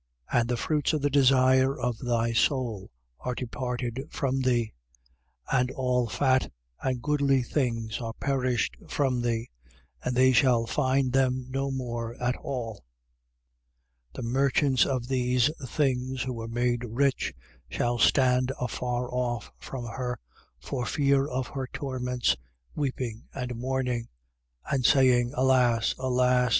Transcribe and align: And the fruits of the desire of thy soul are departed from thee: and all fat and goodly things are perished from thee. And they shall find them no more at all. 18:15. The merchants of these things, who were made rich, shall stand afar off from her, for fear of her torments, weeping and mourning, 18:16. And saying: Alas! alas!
And 0.31 0.49
the 0.49 0.57
fruits 0.57 0.93
of 0.93 1.03
the 1.03 1.11
desire 1.11 1.77
of 1.79 1.99
thy 1.99 2.33
soul 2.33 2.89
are 3.19 3.35
departed 3.35 4.01
from 4.09 4.41
thee: 4.41 4.73
and 5.51 5.69
all 5.69 6.09
fat 6.09 6.51
and 6.81 7.03
goodly 7.03 7.43
things 7.43 7.99
are 8.01 8.13
perished 8.13 8.75
from 8.89 9.21
thee. 9.21 9.51
And 10.03 10.15
they 10.15 10.31
shall 10.31 10.65
find 10.65 11.13
them 11.13 11.45
no 11.51 11.69
more 11.69 12.15
at 12.19 12.35
all. 12.37 12.83
18:15. 14.15 14.15
The 14.15 14.21
merchants 14.23 14.85
of 14.87 15.07
these 15.07 15.51
things, 15.67 16.23
who 16.23 16.33
were 16.33 16.47
made 16.47 16.83
rich, 16.83 17.35
shall 17.69 17.99
stand 17.99 18.51
afar 18.59 19.07
off 19.13 19.51
from 19.59 19.85
her, 19.85 20.17
for 20.59 20.83
fear 20.87 21.27
of 21.27 21.45
her 21.49 21.67
torments, 21.71 22.35
weeping 22.73 23.25
and 23.35 23.53
mourning, 23.55 24.07
18:16. 24.65 24.73
And 24.77 24.83
saying: 24.87 25.31
Alas! 25.35 25.93
alas! 25.99 26.49